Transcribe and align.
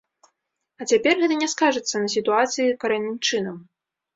А 0.81 0.87
цяпер 0.93 1.13
гэта 1.19 1.37
не 1.43 1.49
скажацца 1.53 1.95
на 2.07 2.11
сітуацыі 2.17 2.77
карэнным 2.85 3.17
чынам. 3.29 3.65